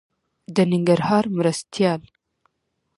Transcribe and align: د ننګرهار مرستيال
د 0.55 0.57
ننګرهار 0.71 1.25
مرستيال 1.37 2.01